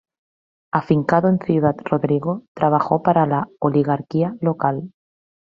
Afincado 0.73 1.29
en 1.29 1.37
Ciudad 1.37 1.75
Rodrigo 1.85 2.41
trabajó 2.55 3.03
para 3.03 3.27
la 3.27 3.47
oligarquía 3.59 4.35
local. 4.41 4.89